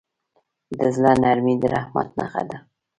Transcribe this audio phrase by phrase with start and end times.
[0.77, 2.57] د زړه نرمي د رحمت نښه ده.